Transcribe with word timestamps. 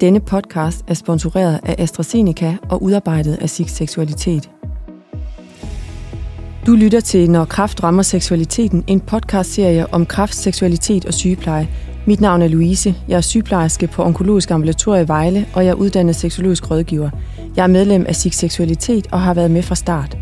Denne 0.00 0.20
podcast 0.20 0.84
er 0.88 0.94
sponsoreret 0.94 1.60
af 1.62 1.74
AstraZeneca 1.78 2.56
og 2.70 2.82
udarbejdet 2.82 3.38
af 3.40 3.50
SIG 3.50 3.70
Seksualitet. 3.70 4.50
Du 6.66 6.72
lytter 6.72 7.00
til 7.00 7.30
Når 7.30 7.44
kraft 7.44 7.82
rammer 7.82 8.02
seksualiteten, 8.02 8.84
en 8.86 9.00
podcastserie 9.00 9.94
om 9.94 10.06
kraft, 10.06 10.34
seksualitet 10.34 11.06
og 11.06 11.14
sygepleje. 11.14 11.68
Mit 12.06 12.20
navn 12.20 12.42
er 12.42 12.48
Louise. 12.48 12.94
Jeg 13.08 13.16
er 13.16 13.20
sygeplejerske 13.20 13.86
på 13.86 14.02
Onkologisk 14.02 14.50
Ambulatorie 14.50 15.02
i 15.02 15.08
Vejle, 15.08 15.46
og 15.54 15.64
jeg 15.64 15.70
er 15.70 15.74
uddannet 15.74 16.16
seksologisk 16.16 16.70
rådgiver. 16.70 17.10
Jeg 17.56 17.62
er 17.62 17.66
medlem 17.66 18.06
af 18.08 18.16
SIG 18.16 18.34
Seksualitet 18.34 19.06
og 19.12 19.20
har 19.20 19.34
været 19.34 19.50
med 19.50 19.62
fra 19.62 19.74
start. 19.74 20.18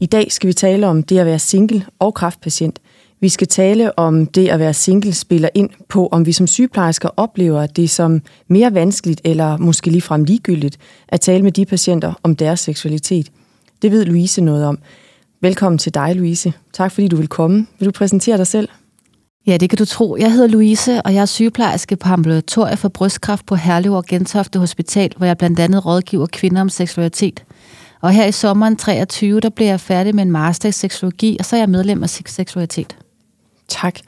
I 0.00 0.06
dag 0.06 0.32
skal 0.32 0.48
vi 0.48 0.52
tale 0.52 0.86
om 0.86 1.02
det 1.02 1.18
at 1.18 1.26
være 1.26 1.38
single 1.38 1.84
og 1.98 2.14
kraftpatient– 2.14 2.78
vi 3.20 3.28
skal 3.28 3.46
tale 3.46 3.98
om 3.98 4.26
det 4.26 4.48
at 4.48 4.58
være 4.58 4.74
single 4.74 5.12
spiller 5.12 5.48
ind 5.54 5.70
på, 5.88 6.06
om 6.06 6.26
vi 6.26 6.32
som 6.32 6.46
sygeplejersker 6.46 7.08
oplever 7.16 7.66
det 7.66 7.90
som 7.90 8.22
mere 8.48 8.74
vanskeligt 8.74 9.20
eller 9.24 9.56
måske 9.56 9.90
ligefrem 9.90 10.24
ligegyldigt 10.24 10.78
at 11.08 11.20
tale 11.20 11.42
med 11.42 11.52
de 11.52 11.66
patienter 11.66 12.20
om 12.22 12.36
deres 12.36 12.60
seksualitet. 12.60 13.32
Det 13.82 13.90
ved 13.90 14.04
Louise 14.04 14.40
noget 14.40 14.64
om. 14.64 14.78
Velkommen 15.40 15.78
til 15.78 15.94
dig, 15.94 16.16
Louise. 16.16 16.52
Tak 16.72 16.92
fordi 16.92 17.08
du 17.08 17.16
vil 17.16 17.28
komme. 17.28 17.66
Vil 17.78 17.86
du 17.86 17.92
præsentere 17.92 18.36
dig 18.36 18.46
selv? 18.46 18.68
Ja, 19.46 19.56
det 19.56 19.70
kan 19.70 19.78
du 19.78 19.84
tro. 19.84 20.16
Jeg 20.16 20.32
hedder 20.32 20.48
Louise, 20.48 21.02
og 21.02 21.14
jeg 21.14 21.20
er 21.20 21.26
sygeplejerske 21.26 21.96
på 21.96 22.08
ambulatoriet 22.08 22.78
for 22.78 22.88
brystkræft 22.88 23.46
på 23.46 23.54
Herlev 23.54 23.92
og 23.92 24.04
Gentofte 24.04 24.58
Hospital, 24.58 25.12
hvor 25.16 25.26
jeg 25.26 25.38
blandt 25.38 25.60
andet 25.60 25.86
rådgiver 25.86 26.26
kvinder 26.26 26.60
om 26.60 26.68
seksualitet. 26.68 27.44
Og 28.00 28.10
her 28.10 28.24
i 28.24 28.32
sommeren 28.32 28.76
23, 28.76 29.40
der 29.40 29.48
bliver 29.48 29.70
jeg 29.70 29.80
færdig 29.80 30.14
med 30.14 30.22
en 30.22 30.30
master 30.30 30.68
i 30.68 30.72
seksologi, 30.72 31.36
og 31.38 31.44
så 31.44 31.56
er 31.56 31.60
jeg 31.60 31.68
medlem 31.68 32.02
af 32.02 32.10
seksualitet. 32.10 32.96
Tak. 33.68 33.98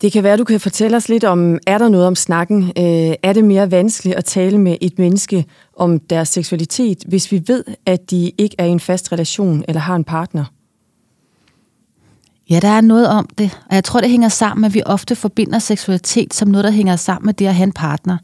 Det 0.00 0.12
kan 0.12 0.22
være, 0.22 0.36
du 0.36 0.44
kan 0.44 0.60
fortælle 0.60 0.96
os 0.96 1.08
lidt 1.08 1.24
om, 1.24 1.58
er 1.66 1.78
der 1.78 1.88
noget 1.88 2.06
om 2.06 2.14
snakken? 2.14 2.62
Øh, 2.62 3.14
er 3.22 3.32
det 3.32 3.44
mere 3.44 3.70
vanskeligt 3.70 4.16
at 4.16 4.24
tale 4.24 4.58
med 4.58 4.76
et 4.80 4.98
menneske 4.98 5.44
om 5.76 6.00
deres 6.00 6.28
seksualitet, 6.28 7.04
hvis 7.08 7.32
vi 7.32 7.42
ved, 7.46 7.64
at 7.86 8.10
de 8.10 8.32
ikke 8.38 8.56
er 8.58 8.64
i 8.64 8.68
en 8.68 8.80
fast 8.80 9.12
relation 9.12 9.64
eller 9.68 9.80
har 9.80 9.96
en 9.96 10.04
partner? 10.04 10.44
Ja, 12.50 12.60
der 12.60 12.68
er 12.68 12.80
noget 12.80 13.08
om 13.08 13.28
det, 13.38 13.60
og 13.68 13.74
jeg 13.74 13.84
tror, 13.84 14.00
det 14.00 14.10
hænger 14.10 14.28
sammen 14.28 14.60
med, 14.60 14.68
at 14.68 14.74
vi 14.74 14.82
ofte 14.86 15.16
forbinder 15.16 15.58
seksualitet 15.58 16.34
som 16.34 16.48
noget, 16.48 16.64
der 16.64 16.70
hænger 16.70 16.96
sammen 16.96 17.26
med 17.26 17.34
det 17.34 17.46
at 17.46 17.54
have 17.54 17.64
en 17.64 17.72
partner. 17.72 18.18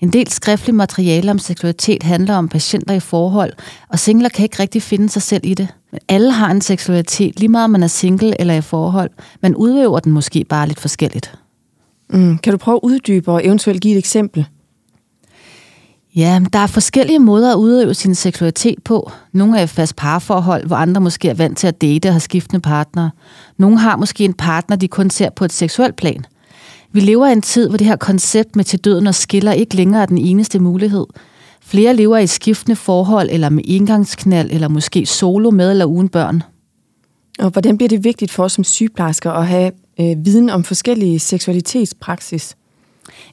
En 0.00 0.12
del 0.12 0.30
skriftlig 0.30 0.74
materiale 0.74 1.30
om 1.30 1.38
seksualitet 1.38 2.02
handler 2.02 2.34
om 2.36 2.48
patienter 2.48 2.94
i 2.94 3.00
forhold, 3.00 3.52
og 3.88 3.98
singler 3.98 4.28
kan 4.28 4.42
ikke 4.42 4.58
rigtig 4.58 4.82
finde 4.82 5.08
sig 5.08 5.22
selv 5.22 5.44
i 5.44 5.54
det. 5.54 5.68
Men 5.90 6.00
alle 6.08 6.32
har 6.32 6.50
en 6.50 6.60
seksualitet, 6.60 7.40
lige 7.40 7.48
meget 7.48 7.64
om 7.64 7.70
man 7.70 7.82
er 7.82 7.86
single 7.86 8.40
eller 8.40 8.54
i 8.54 8.60
forhold. 8.60 9.10
Man 9.42 9.56
udøver 9.56 9.98
den 9.98 10.12
måske 10.12 10.44
bare 10.44 10.66
lidt 10.66 10.80
forskelligt. 10.80 11.38
Mm. 12.10 12.38
Kan 12.38 12.52
du 12.52 12.56
prøve 12.56 12.76
at 12.76 12.80
uddybe 12.82 13.32
og 13.32 13.46
eventuelt 13.46 13.82
give 13.82 13.94
et 13.94 13.98
eksempel? 13.98 14.46
Ja, 16.14 16.40
der 16.52 16.58
er 16.58 16.66
forskellige 16.66 17.18
måder 17.18 17.52
at 17.52 17.56
udøve 17.56 17.94
sin 17.94 18.14
seksualitet 18.14 18.82
på. 18.84 19.10
Nogle 19.32 19.58
er 19.58 19.62
i 19.62 19.66
fast 19.66 19.96
parforhold, 19.96 20.66
hvor 20.66 20.76
andre 20.76 21.00
måske 21.00 21.28
er 21.28 21.34
vant 21.34 21.58
til 21.58 21.66
at 21.66 21.80
date 21.80 22.08
og 22.08 22.12
have 22.12 22.20
skiftende 22.20 22.60
partnere. 22.60 23.10
Nogle 23.56 23.78
har 23.78 23.96
måske 23.96 24.24
en 24.24 24.34
partner, 24.34 24.76
de 24.76 24.88
kun 24.88 25.10
ser 25.10 25.30
på 25.30 25.44
et 25.44 25.52
seksuelt 25.52 25.96
plan– 25.96 26.24
vi 26.92 27.00
lever 27.00 27.26
i 27.26 27.32
en 27.32 27.42
tid, 27.42 27.68
hvor 27.68 27.76
det 27.76 27.86
her 27.86 27.96
koncept 27.96 28.56
med 28.56 28.64
til 28.64 28.78
døden 28.78 29.06
og 29.06 29.14
skiller 29.14 29.52
ikke 29.52 29.76
længere 29.76 30.02
er 30.02 30.06
den 30.06 30.18
eneste 30.18 30.58
mulighed. 30.58 31.06
Flere 31.68 31.96
lever 31.96 32.18
i 32.18 32.26
skiftende 32.26 32.76
forhold, 32.76 33.28
eller 33.30 33.48
med 33.48 33.62
engangsknald, 33.66 34.50
eller 34.50 34.68
måske 34.68 35.06
solo 35.06 35.50
med 35.50 35.70
eller 35.70 35.84
uden 35.84 36.08
børn. 36.08 36.42
Og 37.38 37.50
hvordan 37.50 37.76
bliver 37.76 37.88
det 37.88 38.04
vigtigt 38.04 38.30
for 38.30 38.44
os 38.44 38.52
som 38.52 38.64
sygeplejersker 38.64 39.32
at 39.32 39.46
have 39.46 39.72
øh, 40.00 40.24
viden 40.24 40.50
om 40.50 40.64
forskellige 40.64 41.18
seksualitetspraksis? 41.18 42.56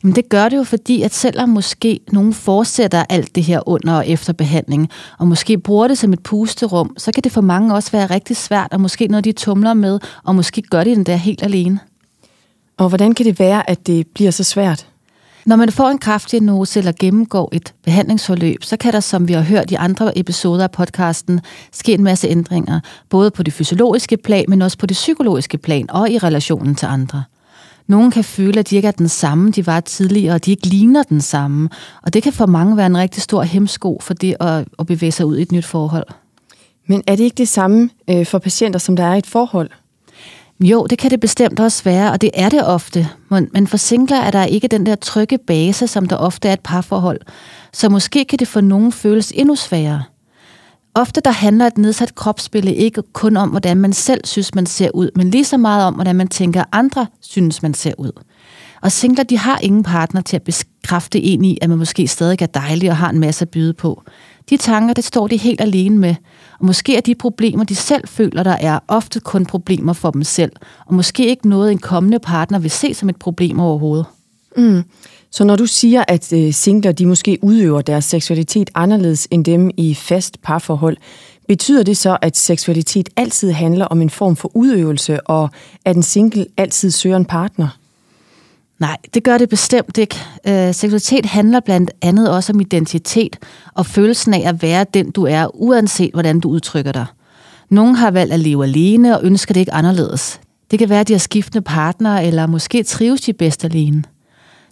Jamen 0.04 0.16
det 0.16 0.30
gør 0.30 0.50
det 0.50 0.58
jo, 0.58 0.64
fordi 0.64 1.02
at 1.02 1.14
selvom 1.14 1.50
måske 1.50 2.00
nogen 2.12 2.34
fortsætter 2.34 3.06
alt 3.10 3.36
det 3.36 3.44
her 3.44 3.70
under 3.70 3.94
og 3.94 4.08
efter 4.08 4.34
behandling, 4.34 4.90
og 5.20 5.28
måske 5.28 5.58
bruger 5.58 5.88
det 5.88 5.98
som 5.98 6.14
et 6.14 6.24
pusterum, 6.24 6.96
så 6.98 7.12
kan 7.12 7.24
det 7.24 7.32
for 7.32 7.42
mange 7.42 7.76
også 7.76 7.92
være 7.92 8.06
rigtig 8.06 8.38
svært, 8.38 8.74
og 8.74 8.82
måske 8.82 9.08
noget, 9.08 9.26
de 9.26 9.32
tumler 9.32 9.74
med, 9.74 10.00
og 10.24 10.36
måske 10.36 10.62
gør 10.62 10.84
de 10.84 10.96
den 10.96 11.04
der 11.04 11.16
helt 11.16 11.44
alene. 11.44 11.80
Og 12.78 12.90
hvordan 12.90 13.14
kan 13.14 13.26
det 13.26 13.40
være, 13.40 13.70
at 13.70 13.88
det 13.88 14.08
bliver 14.08 14.32
så 14.32 14.44
svært? 14.44 14.88
Når 15.46 15.56
man 15.56 15.72
får 15.72 15.90
en 15.90 15.98
kraftdiagnose 15.98 16.80
eller 16.80 16.92
gennemgår 17.00 17.50
et 17.52 17.74
behandlingsforløb, 17.84 18.64
så 18.64 18.78
kan 18.78 18.94
der, 18.94 19.00
som 19.00 19.28
vi 19.28 19.34
har 19.34 19.42
hørt 19.42 19.72
i 19.72 19.76
andre 19.76 20.18
episoder 20.18 20.64
af 20.64 20.72
podcasten, 20.72 21.42
ske 21.72 21.94
en 21.94 22.04
masse 22.04 22.28
ændringer, 22.28 22.80
både 23.10 23.32
på 23.32 23.44
det 23.44 23.54
fysiologiske 23.54 24.18
plan, 24.18 24.46
men 24.48 24.62
også 24.62 24.78
på 24.78 24.86
det 24.86 24.96
psykologiske 24.96 25.58
plan 25.58 25.92
og 25.92 26.10
i 26.10 26.18
relationen 26.18 26.76
til 26.76 26.86
andre. 26.86 27.24
Nogle 27.88 28.12
kan 28.12 28.24
føle, 28.24 28.60
at 28.60 28.70
de 28.70 28.76
ikke 28.76 28.88
er 28.88 28.92
den 28.92 29.10
samme, 29.10 29.52
de 29.52 29.68
var 29.68 29.80
tidligere, 29.80 30.36
og 30.36 30.46
de 30.46 30.52
ikke 30.52 30.68
ligner 30.68 31.04
den 31.04 31.22
samme. 31.22 31.70
Og 32.02 32.14
det 32.14 32.24
kan 32.24 32.34
for 32.34 32.46
mange 32.46 32.78
være 32.78 32.86
en 32.86 32.98
rigtig 32.98 33.24
stor 33.24 33.44
hemsko 33.44 34.00
for 34.02 34.14
det 34.14 34.36
at, 34.40 34.68
at 34.80 34.86
bevæge 34.86 35.12
sig 35.12 35.26
ud 35.26 35.38
i 35.38 35.42
et 35.42 35.52
nyt 35.52 35.66
forhold. 35.66 36.08
Men 36.88 37.04
er 37.08 37.16
det 37.16 37.24
ikke 37.24 37.38
det 37.38 37.48
samme 37.48 37.90
øh, 38.10 38.26
for 38.26 38.40
patienter, 38.40 38.80
som 38.80 38.96
der 38.96 39.04
er 39.04 39.16
i 39.16 39.18
et 39.18 39.28
forhold? 39.28 39.70
Jo, 40.60 40.86
det 40.90 40.98
kan 40.98 41.12
det 41.12 41.20
bestemt 41.20 41.60
også 41.60 41.84
være, 41.84 42.12
og 42.12 42.22
det 42.22 42.32
er 42.34 42.50
det 42.50 42.66
ofte. 42.68 43.10
Men 43.30 43.68
for 43.68 43.78
singler 43.78 44.18
er 44.18 44.32
der 44.32 44.44
ikke 44.44 44.68
den 44.68 44.86
der 44.86 44.96
trygge 44.96 45.38
base, 45.38 45.88
som 45.88 46.06
der 46.06 46.16
ofte 46.16 46.50
er 46.50 46.54
et 46.54 46.60
parforhold. 46.60 47.20
Så 47.74 47.90
måske 47.90 48.26
kan 48.26 48.40
det 48.40 48.48
for 48.48 48.62
nogen 48.62 48.92
føles 48.92 49.34
endnu 49.36 49.56
sværere. 49.56 50.04
Ofte 50.94 51.22
der 51.22 51.32
handler 51.32 51.68
et 51.68 51.78
nedsat 51.78 52.16
kropsbillede 52.16 52.76
ikke 52.76 53.02
kun 53.14 53.38
om, 53.38 53.50
hvordan 53.50 53.78
man 53.78 53.94
selv 53.94 54.22
synes, 54.24 54.56
man 54.56 54.66
ser 54.66 54.90
ud, 54.94 55.10
men 55.16 55.30
lige 55.30 55.46
så 55.46 55.58
meget 55.58 55.86
om, 55.86 55.94
hvordan 55.94 56.16
man 56.16 56.28
tænker, 56.28 56.64
andre 56.72 57.08
synes, 57.22 57.62
man 57.62 57.74
ser 57.74 57.94
ud. 57.98 58.12
Og 58.82 58.92
singler, 58.92 59.24
de 59.24 59.38
har 59.38 59.60
ingen 59.62 59.84
partner 59.84 60.22
til 60.22 60.36
at 60.36 60.44
bekræfte 60.44 61.22
en 61.22 61.46
i, 61.46 61.58
at 61.62 61.70
man 61.70 61.78
måske 61.78 62.08
stadig 62.08 62.42
er 62.42 62.46
dejlig 62.46 62.90
og 62.90 62.98
har 62.98 63.10
en 63.10 63.20
masse 63.20 63.46
at 63.46 63.50
byde 63.50 63.74
på. 63.74 64.04
De 64.50 64.58
tanker, 64.58 64.94
det 64.94 65.04
står 65.04 65.28
de 65.28 65.38
helt 65.38 65.62
alene 65.62 65.98
med. 65.98 66.16
Og 66.60 66.66
måske 66.66 66.98
er 66.98 67.02
de 67.02 67.16
problemer, 67.16 67.64
de 67.64 67.76
selv 67.76 68.08
føler, 68.08 68.44
der 68.44 68.58
er, 68.62 68.80
ofte 68.88 69.20
kun 69.20 69.46
problemer 69.46 69.94
for 69.94 70.12
dem 70.12 70.24
selv. 70.24 70.52
Og 70.86 70.94
måske 70.94 71.28
ikke 71.28 71.50
noget, 71.50 71.72
en 71.72 71.78
kommende 71.78 72.20
partner 72.20 72.60
vil 72.60 72.72
se 72.72 72.94
som 72.94 73.10
et 73.10 73.16
problem 73.16 73.60
overhovedet. 73.60 74.06
Mm. 74.58 74.84
Så 75.32 75.44
når 75.44 75.56
du 75.56 75.66
siger, 75.66 76.04
at 76.08 76.34
øh, 76.34 76.54
singler 76.54 76.92
de 76.92 77.06
måske 77.06 77.40
udøver 77.42 77.82
deres 77.82 78.06
seksualitet 78.06 78.70
anderledes 78.76 79.28
end 79.32 79.46
dem 79.46 79.72
i 79.78 79.94
fast 79.94 80.42
parforhold, 80.42 80.98
betyder 81.48 81.84
det 81.84 81.98
så, 81.98 82.18
at 82.22 82.38
seksualitet 82.38 83.10
altid 83.16 83.52
handler 83.52 83.86
om 83.86 84.02
en 84.02 84.10
form 84.10 84.36
for 84.36 84.52
udøvelse, 84.54 85.22
og 85.22 85.50
at 85.86 85.96
en 85.96 86.04
single 86.04 86.46
altid 86.58 86.92
søger 86.92 87.18
en 87.18 87.26
partner? 87.26 87.78
Nej, 88.80 88.98
det 89.14 89.24
gør 89.24 89.38
det 89.38 89.50
bestemt 89.50 89.98
ikke. 89.98 90.16
Øh, 90.48 90.74
seksualitet 90.74 91.26
handler 91.26 91.60
blandt 91.60 91.92
andet 92.02 92.32
også 92.32 92.54
om 92.54 92.60
identitet 92.60 93.38
og 93.74 93.86
følelsen 93.86 94.34
af 94.34 94.50
at 94.50 94.62
være 94.62 94.86
den, 94.94 95.12
du 95.12 95.24
er, 95.26 95.48
uanset 95.54 96.12
hvordan 96.14 96.40
du 96.40 96.50
udtrykker 96.50 96.92
dig. 96.92 97.06
Nogle 97.70 97.98
har 97.98 98.12
valgt 98.12 98.34
at 98.34 98.40
leve 98.40 98.64
alene 98.64 99.18
og 99.18 99.24
ønsker 99.24 99.54
det 99.54 99.60
ikke 99.60 99.74
anderledes. 99.74 100.40
Det 100.72 100.80
kan 100.80 100.90
være, 100.90 101.00
at 101.00 101.08
de 101.08 101.14
har 101.14 101.20
skiftende 101.20 101.62
partnere, 101.62 102.26
eller 102.26 102.48
måske 102.48 102.84
trives 102.84 103.22
de 103.22 103.34
bedst 103.34 103.66
alene. 103.66 104.04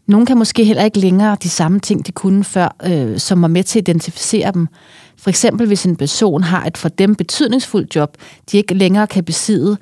Nogle 0.08 0.26
kan 0.26 0.38
måske 0.38 0.64
heller 0.64 0.84
ikke 0.84 1.00
længere 1.00 1.38
de 1.44 1.50
samme 1.50 1.80
ting, 1.80 2.08
de 2.08 2.12
kunne 2.12 2.44
før, 2.44 2.76
øh, 2.86 3.20
som 3.20 3.42
var 3.42 3.48
med 3.48 3.64
til 3.64 3.80
at 3.80 3.88
identificere 3.88 4.52
dem. 4.52 4.68
For 5.18 5.30
eksempel 5.30 5.68
hvis 5.68 5.86
en 5.86 5.96
person 5.96 6.44
har 6.44 6.66
et 6.66 6.78
for 6.78 6.90
dem 6.90 7.16
betydningsfuldt 7.16 7.96
job, 7.96 8.18
de 8.52 8.58
ikke 8.58 8.74
længere 8.74 9.08
kan 9.08 9.24
besidde, 9.24 9.78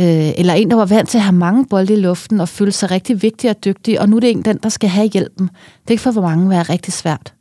øh, 0.00 0.32
eller 0.38 0.54
en, 0.54 0.70
der 0.70 0.76
var 0.76 0.84
vant 0.84 1.08
til 1.08 1.18
at 1.18 1.24
have 1.24 1.36
mange 1.36 1.66
bolde 1.66 1.92
i 1.92 1.96
luften 1.96 2.40
og 2.40 2.48
føle 2.48 2.72
sig 2.72 2.90
rigtig 2.90 3.22
vigtig 3.22 3.50
og 3.50 3.64
dygtig, 3.64 4.00
og 4.00 4.08
nu 4.08 4.16
er 4.16 4.20
det 4.20 4.30
en, 4.30 4.42
den, 4.42 4.58
der 4.62 4.68
skal 4.68 4.88
have 4.88 5.08
hjælpen. 5.08 5.50
Det 5.88 6.00
kan 6.00 6.12
for 6.14 6.20
mange 6.20 6.50
være 6.50 6.62
rigtig 6.62 6.92
svært. 6.92 7.34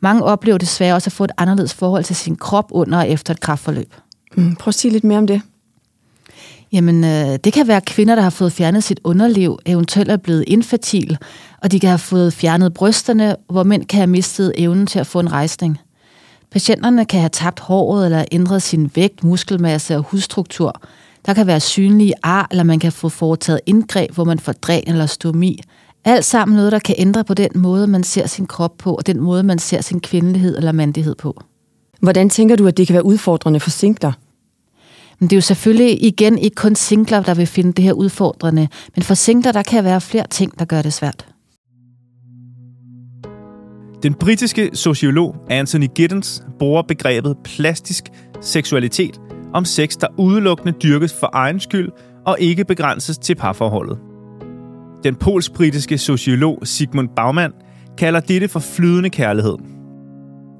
Mange 0.00 0.22
oplever 0.22 0.58
desværre 0.58 0.94
også 0.94 1.08
at 1.08 1.12
få 1.12 1.24
et 1.24 1.32
anderledes 1.36 1.74
forhold 1.74 2.04
til 2.04 2.16
sin 2.16 2.36
krop 2.36 2.66
under 2.70 2.98
og 2.98 3.08
efter 3.08 3.34
et 3.34 3.40
kraftforløb. 3.40 3.94
Mm, 4.36 4.56
prøv 4.56 4.68
at 4.68 4.74
sige 4.74 4.92
lidt 4.92 5.04
mere 5.04 5.18
om 5.18 5.26
det. 5.26 5.42
Jamen, 6.72 7.04
øh, 7.04 7.38
det 7.44 7.52
kan 7.52 7.68
være 7.68 7.80
kvinder, 7.80 8.14
der 8.14 8.22
har 8.22 8.30
fået 8.30 8.52
fjernet 8.52 8.84
sit 8.84 9.00
underliv, 9.04 9.58
eventuelt 9.66 10.10
er 10.10 10.16
blevet 10.16 10.44
infertil, 10.46 11.18
og 11.62 11.72
de 11.72 11.80
kan 11.80 11.88
have 11.88 11.98
fået 11.98 12.32
fjernet 12.32 12.74
brysterne, 12.74 13.36
hvor 13.50 13.62
mænd 13.62 13.84
kan 13.84 13.98
have 13.98 14.06
mistet 14.06 14.52
evnen 14.56 14.86
til 14.86 14.98
at 14.98 15.06
få 15.06 15.20
en 15.20 15.32
rejsning. 15.32 15.78
Patienterne 16.50 17.04
kan 17.04 17.20
have 17.20 17.28
tabt 17.28 17.60
håret 17.60 18.04
eller 18.04 18.24
ændret 18.32 18.62
sin 18.62 18.90
vægt, 18.94 19.24
muskelmasse 19.24 19.96
og 19.96 20.02
hudstruktur, 20.02 20.80
der 21.28 21.34
kan 21.34 21.46
være 21.46 21.60
synlige 21.60 22.14
ar, 22.22 22.48
eller 22.50 22.64
man 22.64 22.78
kan 22.78 22.92
få 22.92 23.08
foretaget 23.08 23.60
indgreb, 23.66 24.14
hvor 24.14 24.24
man 24.24 24.38
får 24.38 24.52
dræn 24.52 24.82
eller 24.86 25.06
stomi. 25.06 25.60
Alt 26.04 26.24
sammen 26.24 26.56
noget, 26.56 26.72
der 26.72 26.78
kan 26.78 26.94
ændre 26.98 27.24
på 27.24 27.34
den 27.34 27.50
måde, 27.54 27.86
man 27.86 28.04
ser 28.04 28.26
sin 28.26 28.46
krop 28.46 28.78
på, 28.78 28.94
og 28.94 29.06
den 29.06 29.20
måde, 29.20 29.42
man 29.42 29.58
ser 29.58 29.80
sin 29.80 30.00
kvindelighed 30.00 30.56
eller 30.56 30.72
mandighed 30.72 31.14
på. 31.14 31.40
Hvordan 32.00 32.30
tænker 32.30 32.56
du, 32.56 32.66
at 32.66 32.76
det 32.76 32.86
kan 32.86 32.94
være 32.94 33.04
udfordrende 33.04 33.60
for 33.60 33.70
singler? 33.70 34.12
Men 35.18 35.30
det 35.30 35.32
er 35.32 35.36
jo 35.36 35.40
selvfølgelig 35.40 36.04
igen 36.04 36.38
ikke 36.38 36.54
kun 36.54 36.74
singler, 36.74 37.22
der 37.22 37.34
vil 37.34 37.46
finde 37.46 37.72
det 37.72 37.84
her 37.84 37.92
udfordrende, 37.92 38.68
men 38.96 39.02
for 39.02 39.14
singler, 39.14 39.52
der 39.52 39.62
kan 39.62 39.84
være 39.84 40.00
flere 40.00 40.26
ting, 40.30 40.58
der 40.58 40.64
gør 40.64 40.82
det 40.82 40.92
svært. 40.92 41.26
Den 44.02 44.14
britiske 44.14 44.70
sociolog 44.72 45.36
Anthony 45.50 45.86
Giddens 45.94 46.42
bruger 46.58 46.82
begrebet 46.82 47.36
plastisk 47.44 48.04
seksualitet 48.40 49.20
om 49.54 49.64
sex, 49.64 49.96
der 49.96 50.06
udelukkende 50.18 50.72
dyrkes 50.82 51.14
for 51.20 51.30
egen 51.32 51.60
skyld 51.60 51.88
og 52.26 52.36
ikke 52.40 52.64
begrænses 52.64 53.18
til 53.18 53.34
parforholdet. 53.34 53.98
Den 55.04 55.14
polsk-britiske 55.14 55.98
sociolog 55.98 56.58
Sigmund 56.62 57.08
Baumann 57.16 57.52
kalder 57.98 58.20
dette 58.20 58.48
for 58.48 58.60
flydende 58.60 59.10
kærlighed. 59.10 59.56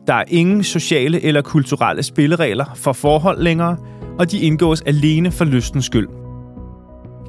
Der 0.06 0.14
er 0.14 0.24
ingen 0.28 0.64
sociale 0.64 1.24
eller 1.24 1.42
kulturelle 1.42 2.02
spilleregler 2.02 2.64
for 2.74 2.92
forhold 2.92 3.42
længere, 3.42 3.76
og 4.18 4.30
de 4.30 4.40
indgås 4.40 4.80
alene 4.80 5.30
for 5.30 5.44
lystens 5.44 5.84
skyld. 5.84 6.08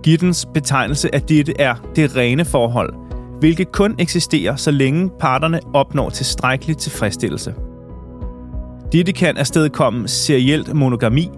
Giddens 0.03 0.47
betegnelse 0.53 1.15
af 1.15 1.21
dette 1.21 1.53
er 1.59 1.75
det 1.95 2.15
rene 2.15 2.45
forhold, 2.45 2.93
hvilket 3.39 3.71
kun 3.71 3.95
eksisterer, 3.99 4.55
så 4.55 4.71
længe 4.71 5.09
parterne 5.19 5.59
opnår 5.73 6.09
tilstrækkelig 6.09 6.77
tilfredsstillelse. 6.77 7.53
Dette 8.91 9.13
kan 9.13 9.37
afstedkomme 9.37 10.07
serielt 10.07 10.73
monogami, 10.73 11.29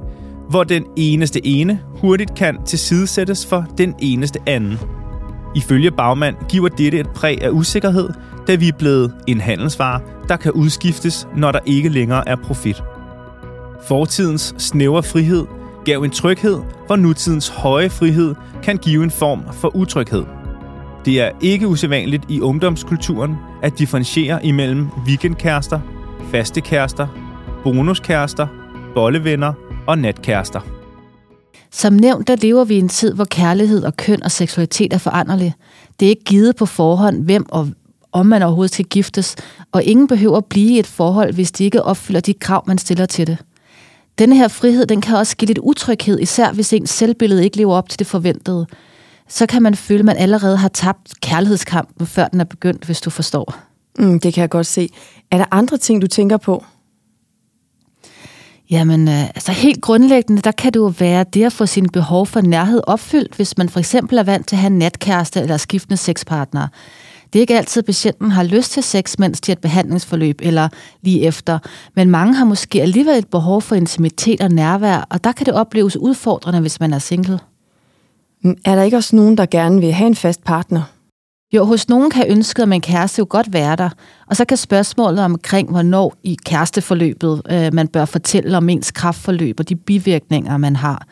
hvor 0.51 0.63
den 0.63 0.85
eneste 0.95 1.47
ene 1.47 1.79
hurtigt 1.85 2.35
kan 2.35 2.63
tilsidesættes 2.65 3.45
for 3.45 3.65
den 3.77 3.95
eneste 3.99 4.39
anden. 4.47 4.79
Ifølge 5.55 5.91
Bagmand 5.91 6.35
giver 6.49 6.69
dette 6.69 6.99
et 6.99 7.09
præg 7.09 7.41
af 7.41 7.49
usikkerhed, 7.49 8.09
da 8.47 8.55
vi 8.55 8.67
er 8.67 8.77
blevet 8.79 9.13
en 9.27 9.41
handelsvare, 9.41 10.01
der 10.27 10.35
kan 10.35 10.51
udskiftes, 10.51 11.27
når 11.35 11.51
der 11.51 11.59
ikke 11.65 11.89
længere 11.89 12.29
er 12.29 12.35
profit. 12.35 12.83
Fortidens 13.87 14.55
snævre 14.57 15.03
frihed 15.03 15.45
gav 15.85 16.01
en 16.01 16.11
tryghed, 16.11 16.59
hvor 16.87 16.95
nutidens 16.95 17.47
høje 17.47 17.89
frihed 17.89 18.35
kan 18.63 18.77
give 18.77 19.03
en 19.03 19.11
form 19.11 19.43
for 19.53 19.75
utryghed. 19.75 20.23
Det 21.05 21.21
er 21.21 21.31
ikke 21.41 21.67
usædvanligt 21.67 22.25
i 22.29 22.41
ungdomskulturen 22.41 23.35
at 23.63 23.79
differentiere 23.79 24.45
imellem 24.45 24.87
weekendkærester, 25.07 25.79
faste 26.31 26.61
kærester, 26.61 27.07
bonuskærester, 27.63 28.47
bollevenner 28.95 29.53
og 29.87 29.97
natkærester. 29.97 30.61
Som 31.71 31.93
nævnt, 31.93 32.27
der 32.27 32.35
lever 32.35 32.63
vi 32.63 32.75
i 32.75 32.79
en 32.79 32.89
tid, 32.89 33.13
hvor 33.13 33.25
kærlighed 33.25 33.83
og 33.83 33.97
køn 33.97 34.23
og 34.23 34.31
seksualitet 34.31 34.93
er 34.93 34.97
foranderlig. 34.97 35.53
Det 35.99 36.05
er 36.05 36.09
ikke 36.09 36.23
givet 36.23 36.55
på 36.55 36.65
forhånd, 36.65 37.23
hvem 37.23 37.45
og 37.49 37.67
om 38.11 38.25
man 38.25 38.41
overhovedet 38.41 38.73
skal 38.73 38.85
giftes, 38.85 39.35
og 39.71 39.83
ingen 39.83 40.07
behøver 40.07 40.37
at 40.37 40.45
blive 40.45 40.71
i 40.75 40.79
et 40.79 40.87
forhold, 40.87 41.33
hvis 41.33 41.51
de 41.51 41.63
ikke 41.63 41.83
opfylder 41.83 42.19
de 42.19 42.33
krav, 42.33 42.63
man 42.67 42.77
stiller 42.77 43.05
til 43.05 43.27
det. 43.27 43.37
Denne 44.19 44.35
her 44.35 44.47
frihed, 44.47 44.85
den 44.85 45.01
kan 45.01 45.15
også 45.15 45.37
give 45.37 45.47
lidt 45.47 45.57
utryghed, 45.57 46.19
især 46.19 46.51
hvis 46.51 46.73
ens 46.73 46.89
selvbillede 46.89 47.43
ikke 47.43 47.57
lever 47.57 47.75
op 47.75 47.89
til 47.89 47.99
det 47.99 48.07
forventede. 48.07 48.67
Så 49.27 49.45
kan 49.45 49.61
man 49.61 49.75
føle, 49.75 49.99
at 49.99 50.05
man 50.05 50.17
allerede 50.17 50.57
har 50.57 50.67
tabt 50.67 51.21
kærlighedskampen, 51.21 52.07
før 52.07 52.27
den 52.27 52.39
er 52.39 52.45
begyndt, 52.45 52.85
hvis 52.85 53.01
du 53.01 53.09
forstår. 53.09 53.55
Mm, 53.99 54.19
det 54.19 54.33
kan 54.33 54.41
jeg 54.41 54.49
godt 54.49 54.67
se. 54.67 54.89
Er 55.31 55.37
der 55.37 55.45
andre 55.51 55.77
ting, 55.77 56.01
du 56.01 56.07
tænker 56.07 56.37
på? 56.37 56.65
Jamen, 58.71 59.07
øh, 59.07 59.23
altså 59.23 59.51
helt 59.51 59.81
grundlæggende, 59.81 60.41
der 60.41 60.51
kan 60.51 60.73
det 60.73 60.79
jo 60.79 60.93
være 60.99 61.25
det 61.33 61.43
at 61.43 61.53
få 61.53 61.65
sine 61.65 61.89
behov 61.89 62.27
for 62.27 62.41
nærhed 62.41 62.81
opfyldt, 62.87 63.35
hvis 63.35 63.57
man 63.57 63.69
for 63.69 63.79
eksempel 63.79 64.17
er 64.17 64.23
vant 64.23 64.47
til 64.47 64.55
at 64.55 64.59
have 64.59 64.71
en 64.71 64.77
natkæreste 64.77 65.41
eller 65.41 65.57
skiftende 65.57 65.97
sexpartnere. 65.97 66.67
Det 67.33 67.39
er 67.39 67.41
ikke 67.41 67.57
altid, 67.57 67.81
at 67.81 67.85
patienten 67.85 68.31
har 68.31 68.43
lyst 68.43 68.71
til 68.71 68.83
sex, 68.83 69.17
mens 69.19 69.41
de 69.41 69.51
er 69.51 69.55
et 69.55 69.61
behandlingsforløb 69.61 70.39
eller 70.43 70.69
lige 71.01 71.21
efter, 71.21 71.59
men 71.95 72.09
mange 72.09 72.35
har 72.35 72.45
måske 72.45 72.81
alligevel 72.81 73.17
et 73.17 73.27
behov 73.27 73.61
for 73.61 73.75
intimitet 73.75 74.41
og 74.41 74.49
nærvær, 74.49 75.07
og 75.09 75.23
der 75.23 75.31
kan 75.31 75.45
det 75.45 75.53
opleves 75.53 75.97
udfordrende, 75.97 76.59
hvis 76.59 76.79
man 76.79 76.93
er 76.93 76.99
single. 76.99 77.39
Mm, 78.43 78.57
er 78.65 78.75
der 78.75 78.83
ikke 78.83 78.97
også 78.97 79.15
nogen, 79.15 79.37
der 79.37 79.45
gerne 79.45 79.81
vil 79.81 79.91
have 79.91 80.07
en 80.07 80.15
fast 80.15 80.43
partner? 80.43 80.81
Jo, 81.53 81.65
hos 81.65 81.89
nogen 81.89 82.09
kan 82.09 82.25
ønsket 82.29 82.63
om 82.63 82.73
en 82.73 82.81
kæreste 82.81 83.19
jo 83.19 83.25
godt 83.29 83.53
være 83.53 83.75
der, 83.75 83.89
og 84.27 84.35
så 84.35 84.45
kan 84.45 84.57
spørgsmålet 84.57 85.19
omkring, 85.19 85.69
hvornår 85.69 86.15
i 86.23 86.37
kæresteforløbet 86.45 87.41
øh, 87.49 87.73
man 87.73 87.87
bør 87.87 88.05
fortælle 88.05 88.57
om 88.57 88.69
ens 88.69 88.91
kraftforløb 88.91 89.59
og 89.59 89.69
de 89.69 89.75
bivirkninger, 89.75 90.57
man 90.57 90.75
har. 90.75 91.07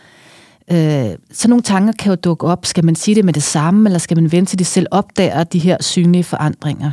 Øh, 0.72 1.10
så 1.32 1.48
nogle 1.48 1.64
tanker 1.64 1.94
kan 2.00 2.10
jo 2.10 2.16
dukke 2.16 2.48
op. 2.48 2.66
Skal 2.66 2.86
man 2.86 2.96
sige 2.96 3.16
det 3.16 3.26
med 3.26 3.34
det 3.34 3.44
samme, 3.44 3.90
eller 3.90 4.00
skal 4.00 4.18
man 4.18 4.32
vente 4.32 4.52
til 4.52 4.60
de 4.60 4.66
selv 4.66 4.88
opdager 4.92 5.44
de 5.44 5.60
her 5.60 5.78
synlige 5.80 6.24
forandringer? 6.24 6.92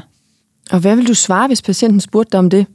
Og 0.71 0.79
hvad 0.79 0.97
vil 0.97 1.09
du 1.09 1.15
svare, 1.15 1.47
hvis 1.47 1.63
patienten 1.63 2.01
spurgte 2.01 2.33
dig 2.33 2.39
om 2.39 2.51
det? 2.51 2.67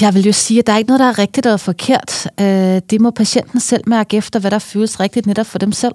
Jeg 0.00 0.14
vil 0.14 0.26
jo 0.26 0.32
sige, 0.32 0.58
at 0.58 0.66
der 0.66 0.72
er 0.72 0.78
ikke 0.78 0.88
noget, 0.88 1.00
der 1.00 1.06
er 1.06 1.18
rigtigt 1.18 1.46
og 1.46 1.60
forkert. 1.60 2.30
Øh, 2.40 2.80
det 2.90 3.00
må 3.00 3.10
patienten 3.10 3.60
selv 3.60 3.82
mærke 3.86 4.16
efter, 4.16 4.40
hvad 4.40 4.50
der 4.50 4.58
føles 4.58 5.00
rigtigt 5.00 5.26
netop 5.26 5.46
for 5.46 5.58
dem 5.58 5.72
selv. 5.72 5.94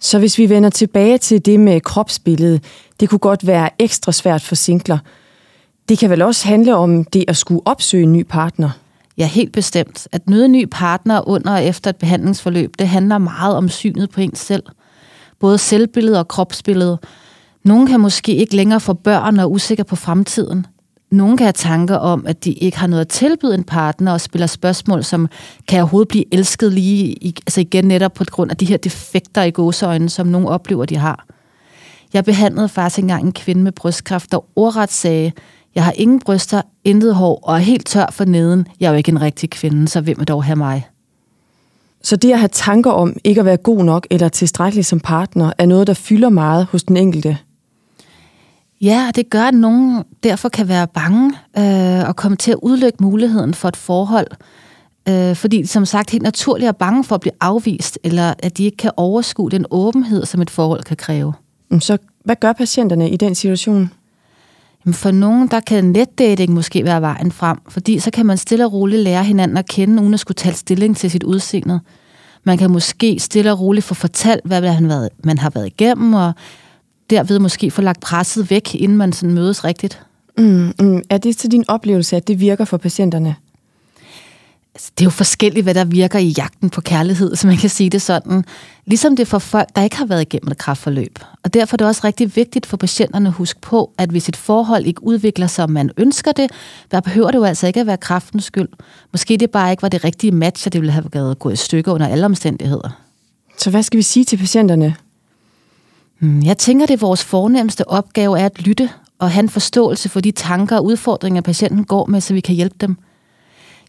Så 0.00 0.18
hvis 0.18 0.38
vi 0.38 0.48
vender 0.48 0.70
tilbage 0.70 1.18
til 1.18 1.46
det 1.46 1.60
med 1.60 1.80
kropsbilledet, 1.80 2.64
det 3.00 3.08
kunne 3.08 3.18
godt 3.18 3.46
være 3.46 3.70
ekstra 3.78 4.12
svært 4.12 4.42
for 4.42 4.54
singler. 4.54 4.98
Det 5.88 5.98
kan 5.98 6.10
vel 6.10 6.22
også 6.22 6.48
handle 6.48 6.76
om 6.76 7.04
det 7.04 7.24
at 7.28 7.36
skulle 7.36 7.62
opsøge 7.64 8.02
en 8.02 8.12
ny 8.12 8.22
partner? 8.22 8.70
Ja, 9.18 9.26
helt 9.26 9.52
bestemt. 9.52 10.08
At 10.12 10.28
møde 10.28 10.44
en 10.44 10.52
ny 10.52 10.68
partner 10.70 11.28
under 11.28 11.52
og 11.52 11.64
efter 11.64 11.90
et 11.90 11.96
behandlingsforløb, 11.96 12.78
det 12.78 12.88
handler 12.88 13.18
meget 13.18 13.56
om 13.56 13.68
synet 13.68 14.10
på 14.10 14.20
ens 14.20 14.38
selv. 14.38 14.62
Både 15.38 15.58
selvbillede 15.58 16.18
og 16.18 16.28
kropsbillede. 16.28 16.98
Nogle 17.64 17.88
kan 17.88 18.00
måske 18.00 18.34
ikke 18.34 18.56
længere 18.56 18.80
få 18.80 18.92
børn 18.92 19.38
og 19.38 19.42
er 19.42 19.46
usikre 19.46 19.84
på 19.84 19.96
fremtiden. 19.96 20.66
Nogle 21.10 21.36
kan 21.36 21.44
have 21.44 21.52
tanker 21.52 21.96
om, 21.96 22.26
at 22.26 22.44
de 22.44 22.52
ikke 22.52 22.78
har 22.78 22.86
noget 22.86 23.00
at 23.00 23.08
tilbyde 23.08 23.54
en 23.54 23.64
partner 23.64 24.12
og 24.12 24.20
spiller 24.20 24.46
spørgsmål, 24.46 25.04
som 25.04 25.28
kan 25.68 25.76
jeg 25.76 25.82
overhovedet 25.82 26.08
blive 26.08 26.34
elsket 26.34 26.72
lige 26.72 27.16
altså 27.46 27.60
igen 27.60 27.84
netop 27.84 28.14
på 28.14 28.24
grund 28.24 28.50
af 28.50 28.56
de 28.56 28.64
her 28.64 28.76
defekter 28.76 29.42
i 29.42 29.50
gåseøjne, 29.50 30.08
som 30.08 30.26
nogen 30.26 30.48
oplever, 30.48 30.84
de 30.84 30.96
har. 30.96 31.26
Jeg 32.12 32.24
behandlede 32.24 32.68
faktisk 32.68 32.98
engang 32.98 33.24
en 33.24 33.32
kvinde 33.32 33.62
med 33.62 33.72
brystkræft, 33.72 34.32
der 34.32 34.58
ordret 34.58 34.92
sagde, 34.92 35.32
jeg 35.74 35.84
har 35.84 35.92
ingen 35.92 36.20
bryster, 36.20 36.62
intet 36.84 37.14
hår 37.14 37.40
og 37.42 37.54
er 37.54 37.58
helt 37.58 37.86
tør 37.86 38.06
for 38.12 38.24
neden. 38.24 38.66
Jeg 38.80 38.86
er 38.86 38.90
jo 38.90 38.96
ikke 38.96 39.12
en 39.12 39.20
rigtig 39.20 39.50
kvinde, 39.50 39.88
så 39.88 40.00
hvem 40.00 40.18
vil 40.18 40.28
dog 40.28 40.44
have 40.44 40.56
mig? 40.56 40.88
Så 42.02 42.16
det 42.16 42.32
at 42.32 42.38
have 42.38 42.48
tanker 42.52 42.90
om 42.90 43.16
ikke 43.24 43.40
at 43.40 43.44
være 43.44 43.56
god 43.56 43.84
nok 43.84 44.06
eller 44.10 44.28
tilstrækkelig 44.28 44.86
som 44.86 45.00
partner, 45.00 45.52
er 45.58 45.66
noget, 45.66 45.86
der 45.86 45.94
fylder 45.94 46.28
meget 46.28 46.64
hos 46.64 46.84
den 46.84 46.96
enkelte? 46.96 47.38
Ja, 48.80 49.10
det 49.14 49.30
gør, 49.30 49.42
at 49.42 49.54
nogen 49.54 50.04
derfor 50.22 50.48
kan 50.48 50.68
være 50.68 50.86
bange 50.86 51.32
øh, 51.58 52.08
og 52.08 52.16
komme 52.16 52.36
til 52.36 52.50
at 52.50 52.58
udlægge 52.62 52.98
muligheden 53.00 53.54
for 53.54 53.68
et 53.68 53.76
forhold, 53.76 54.26
øh, 55.08 55.36
fordi 55.36 55.66
som 55.66 55.84
sagt 55.84 56.10
helt 56.10 56.22
naturligt 56.22 56.68
er 56.68 56.72
bange 56.72 57.04
for 57.04 57.14
at 57.14 57.20
blive 57.20 57.32
afvist, 57.40 57.98
eller 58.04 58.34
at 58.38 58.58
de 58.58 58.64
ikke 58.64 58.76
kan 58.76 58.90
overskue 58.96 59.50
den 59.50 59.66
åbenhed, 59.70 60.26
som 60.26 60.42
et 60.42 60.50
forhold 60.50 60.82
kan 60.82 60.96
kræve. 60.96 61.32
Så 61.80 61.98
hvad 62.24 62.36
gør 62.40 62.52
patienterne 62.52 63.10
i 63.10 63.16
den 63.16 63.34
situation? 63.34 63.90
For 64.92 65.10
nogen, 65.10 65.48
der 65.48 65.60
kan 65.60 65.84
netdating 65.84 66.52
måske 66.52 66.84
være 66.84 67.00
vejen 67.00 67.32
frem, 67.32 67.58
fordi 67.68 67.98
så 67.98 68.10
kan 68.10 68.26
man 68.26 68.38
stille 68.38 68.64
og 68.64 68.72
roligt 68.72 69.02
lære 69.02 69.24
hinanden 69.24 69.56
at 69.56 69.68
kende, 69.68 70.02
uden 70.02 70.14
at 70.14 70.20
skulle 70.20 70.36
tage 70.36 70.54
stilling 70.54 70.96
til 70.96 71.10
sit 71.10 71.22
udseende. 71.22 71.80
Man 72.44 72.58
kan 72.58 72.70
måske 72.70 73.18
stille 73.18 73.52
og 73.52 73.60
roligt 73.60 73.84
få 73.86 73.94
fortalt, 73.94 74.44
hvad 74.44 74.60
man 75.24 75.38
har 75.38 75.50
været 75.50 75.66
igennem, 75.66 76.14
og 76.14 76.32
derved 77.10 77.38
måske 77.38 77.70
få 77.70 77.82
lagt 77.82 78.00
presset 78.00 78.50
væk, 78.50 78.74
inden 78.74 78.98
man 78.98 79.12
sådan 79.12 79.34
mødes 79.34 79.64
rigtigt. 79.64 80.02
Mm, 80.38 80.72
mm. 80.80 81.02
Er 81.10 81.18
det 81.18 81.36
til 81.36 81.50
din 81.50 81.64
oplevelse, 81.68 82.16
at 82.16 82.28
det 82.28 82.40
virker 82.40 82.64
for 82.64 82.76
patienterne? 82.76 83.36
Altså, 84.74 84.92
det 84.98 85.04
er 85.04 85.06
jo 85.06 85.10
forskelligt, 85.10 85.64
hvad 85.64 85.74
der 85.74 85.84
virker 85.84 86.18
i 86.18 86.28
jagten 86.28 86.70
på 86.70 86.80
kærlighed, 86.80 87.36
så 87.36 87.46
man 87.46 87.56
kan 87.56 87.70
sige 87.70 87.90
det 87.90 88.02
sådan. 88.02 88.44
Ligesom 88.86 89.16
det 89.16 89.28
for 89.28 89.38
folk, 89.38 89.68
der 89.76 89.82
ikke 89.82 89.96
har 89.96 90.06
været 90.06 90.20
igennem 90.20 90.50
et 90.50 90.58
kraftforløb. 90.58 91.18
Og 91.42 91.54
derfor 91.54 91.74
er 91.74 91.76
det 91.76 91.86
også 91.86 92.00
rigtig 92.04 92.36
vigtigt 92.36 92.66
for 92.66 92.76
patienterne 92.76 93.28
at 93.28 93.34
huske 93.34 93.60
på, 93.60 93.92
at 93.98 94.10
hvis 94.10 94.28
et 94.28 94.36
forhold 94.36 94.86
ikke 94.86 95.04
udvikler 95.04 95.46
sig, 95.46 95.54
som 95.54 95.70
man 95.70 95.90
ønsker 95.96 96.32
det, 96.32 96.50
der 96.90 97.00
behøver 97.00 97.30
det 97.30 97.38
jo 97.38 97.44
altså 97.44 97.66
ikke 97.66 97.80
at 97.80 97.86
være 97.86 97.96
kraftens 97.96 98.44
skyld. 98.44 98.68
Måske 99.12 99.36
det 99.36 99.50
bare 99.50 99.70
ikke 99.70 99.82
var 99.82 99.88
det 99.88 100.04
rigtige 100.04 100.32
match, 100.32 100.66
og 100.66 100.72
det 100.72 100.80
ville 100.80 100.92
have 100.92 101.34
gået 101.34 101.52
i 101.52 101.56
stykker 101.56 101.92
under 101.92 102.08
alle 102.08 102.24
omstændigheder. 102.24 103.02
Så 103.58 103.70
hvad 103.70 103.82
skal 103.82 103.96
vi 103.96 104.02
sige 104.02 104.24
til 104.24 104.36
patienterne? 104.36 104.96
Hmm, 106.18 106.42
jeg 106.42 106.58
tænker, 106.58 106.86
det 106.86 106.94
er 106.94 106.98
vores 107.06 107.24
fornemmeste 107.24 107.88
opgave 107.88 108.40
er 108.40 108.46
at 108.46 108.62
lytte 108.62 108.90
og 109.18 109.30
have 109.30 109.42
en 109.42 109.48
forståelse 109.48 110.08
for 110.08 110.20
de 110.20 110.30
tanker 110.30 110.76
og 110.76 110.84
udfordringer, 110.84 111.40
patienten 111.40 111.84
går 111.84 112.06
med, 112.06 112.20
så 112.20 112.34
vi 112.34 112.40
kan 112.40 112.54
hjælpe 112.54 112.76
dem. 112.80 112.96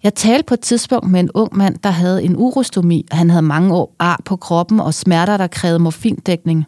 Jeg 0.03 0.15
talte 0.15 0.43
på 0.43 0.53
et 0.53 0.59
tidspunkt 0.59 1.11
med 1.11 1.19
en 1.19 1.31
ung 1.33 1.57
mand, 1.57 1.77
der 1.83 1.89
havde 1.89 2.23
en 2.23 2.35
urostomi, 2.37 3.05
og 3.11 3.17
han 3.17 3.29
havde 3.29 3.41
mange 3.41 3.75
år 3.75 3.95
ar 3.99 4.21
på 4.25 4.35
kroppen 4.35 4.79
og 4.79 4.93
smerter, 4.93 5.37
der 5.37 5.47
krævede 5.47 5.79
morfindækning. 5.79 6.65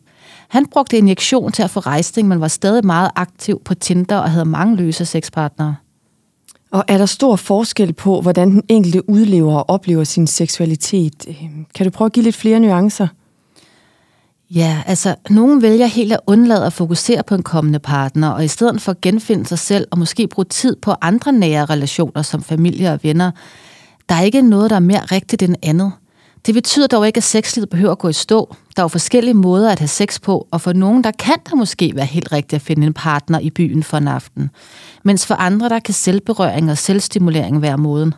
Han 0.47 0.65
brugte 0.65 0.97
injektion 0.97 1.51
til 1.51 1.63
at 1.63 1.69
få 1.69 1.79
rejsning, 1.79 2.27
men 2.27 2.41
var 2.41 2.47
stadig 2.47 2.85
meget 2.85 3.11
aktiv 3.15 3.61
på 3.65 3.75
Tinder 3.75 4.17
og 4.17 4.31
havde 4.31 4.45
mange 4.45 4.75
løse 4.75 5.05
sexpartnere. 5.05 5.75
Og 6.71 6.83
er 6.87 6.97
der 6.97 7.05
stor 7.05 7.35
forskel 7.35 7.93
på, 7.93 8.21
hvordan 8.21 8.51
den 8.51 8.63
enkelte 8.67 9.09
udlever 9.09 9.55
og 9.55 9.69
oplever 9.69 10.03
sin 10.03 10.27
seksualitet? 10.27 11.25
Øhm, 11.27 11.65
kan 11.75 11.85
du 11.85 11.89
prøve 11.89 12.05
at 12.05 12.13
give 12.13 12.23
lidt 12.23 12.35
flere 12.35 12.59
nuancer? 12.59 13.07
Ja, 14.55 14.83
altså, 14.85 15.15
nogen 15.29 15.61
vælger 15.61 15.85
helt 15.85 16.13
at 16.13 16.19
undlade 16.27 16.65
at 16.65 16.73
fokusere 16.73 17.23
på 17.23 17.35
en 17.35 17.43
kommende 17.43 17.79
partner, 17.79 18.29
og 18.29 18.45
i 18.45 18.47
stedet 18.47 18.81
for 18.81 18.91
at 18.91 19.01
genfinde 19.01 19.45
sig 19.45 19.59
selv 19.59 19.87
og 19.91 19.97
måske 19.97 20.27
bruge 20.27 20.45
tid 20.45 20.75
på 20.75 20.93
andre 21.01 21.31
nære 21.31 21.65
relationer 21.65 22.21
som 22.21 22.43
familie 22.43 22.93
og 22.93 22.99
venner, 23.03 23.31
der 24.09 24.15
er 24.15 24.21
ikke 24.21 24.41
noget, 24.41 24.69
der 24.69 24.75
er 24.75 24.79
mere 24.79 24.99
rigtigt 24.99 25.43
end 25.43 25.55
andet. 25.63 25.91
Det 26.45 26.53
betyder 26.53 26.87
dog 26.87 27.07
ikke, 27.07 27.17
at 27.17 27.23
sexlivet 27.23 27.69
behøver 27.69 27.91
at 27.91 27.99
gå 27.99 28.07
i 28.07 28.13
stå. 28.13 28.55
Der 28.75 28.81
er 28.81 28.83
jo 28.83 28.87
forskellige 28.87 29.33
måder 29.33 29.71
at 29.71 29.79
have 29.79 29.87
sex 29.87 30.21
på, 30.21 30.47
og 30.51 30.61
for 30.61 30.73
nogen, 30.73 31.03
der 31.03 31.11
kan 31.19 31.37
det 31.45 31.57
måske 31.57 31.91
være 31.95 32.05
helt 32.05 32.31
rigtigt 32.31 32.53
at 32.53 32.61
finde 32.61 32.87
en 32.87 32.93
partner 32.93 33.39
i 33.39 33.49
byen 33.49 33.83
for 33.83 33.97
en 33.97 34.07
aften. 34.07 34.49
Mens 35.03 35.25
for 35.25 35.35
andre, 35.35 35.69
der 35.69 35.79
kan 35.79 35.93
selvberøring 35.93 36.71
og 36.71 36.77
selvstimulering 36.77 37.61
være 37.61 37.77
moden. 37.77 38.13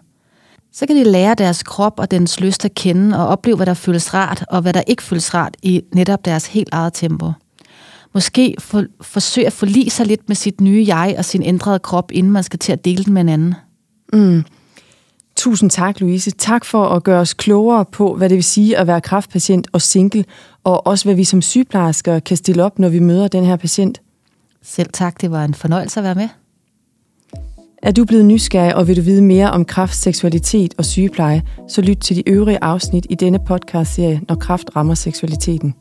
Så 0.73 0.85
kan 0.85 0.95
de 0.95 1.03
lære 1.03 1.35
deres 1.35 1.63
krop 1.63 1.99
og 1.99 2.11
dens 2.11 2.39
lyst 2.39 2.65
at 2.65 2.75
kende 2.75 3.19
og 3.19 3.27
opleve, 3.27 3.55
hvad 3.55 3.65
der 3.65 3.73
føles 3.73 4.13
rart 4.13 4.45
og 4.49 4.61
hvad 4.61 4.73
der 4.73 4.83
ikke 4.87 5.03
føles 5.03 5.33
rart 5.33 5.57
i 5.61 5.81
netop 5.93 6.25
deres 6.25 6.47
helt 6.47 6.69
eget 6.71 6.93
tempo. 6.93 7.31
Måske 8.13 8.55
for, 8.59 8.85
forsøge 9.01 9.47
at 9.47 9.53
forlige 9.53 9.89
sig 9.89 10.05
lidt 10.05 10.27
med 10.27 10.35
sit 10.35 10.61
nye 10.61 10.83
jeg 10.87 11.15
og 11.17 11.25
sin 11.25 11.43
ændrede 11.43 11.79
krop, 11.79 12.11
inden 12.11 12.31
man 12.31 12.43
skal 12.43 12.59
til 12.59 12.71
at 12.71 12.85
dele 12.85 13.03
den 13.03 13.13
med 13.13 13.21
en 13.21 13.29
anden. 13.29 13.55
Mm. 14.13 14.43
Tusind 15.35 15.69
tak, 15.69 15.99
Louise. 15.99 16.31
Tak 16.31 16.65
for 16.65 16.85
at 16.85 17.03
gøre 17.03 17.19
os 17.19 17.33
klogere 17.33 17.85
på, 17.85 18.15
hvad 18.15 18.29
det 18.29 18.35
vil 18.35 18.43
sige 18.43 18.77
at 18.77 18.87
være 18.87 19.01
kraftpatient 19.01 19.67
og 19.71 19.81
single, 19.81 20.25
og 20.63 20.87
også 20.87 21.05
hvad 21.05 21.15
vi 21.15 21.23
som 21.23 21.41
sygeplejersker 21.41 22.19
kan 22.19 22.37
stille 22.37 22.63
op, 22.63 22.79
når 22.79 22.89
vi 22.89 22.99
møder 22.99 23.27
den 23.27 23.43
her 23.43 23.55
patient. 23.55 24.01
Selv 24.61 24.89
tak, 24.93 25.21
det 25.21 25.31
var 25.31 25.45
en 25.45 25.53
fornøjelse 25.53 25.99
at 25.99 26.03
være 26.03 26.15
med. 26.15 26.29
Er 27.83 27.91
du 27.91 28.05
blevet 28.05 28.25
nysgerrig, 28.25 28.75
og 28.75 28.87
vil 28.87 28.97
du 28.97 29.01
vide 29.01 29.21
mere 29.21 29.51
om 29.51 29.65
kraft, 29.65 29.95
seksualitet 29.95 30.73
og 30.77 30.85
sygepleje, 30.85 31.41
så 31.67 31.81
lyt 31.81 31.97
til 31.97 32.15
de 32.15 32.29
øvrige 32.29 32.63
afsnit 32.63 33.07
i 33.09 33.15
denne 33.15 33.39
podcast-serie, 33.47 34.21
Når 34.29 34.35
kraft 34.35 34.75
rammer 34.75 34.93
seksualiteten. 34.93 35.73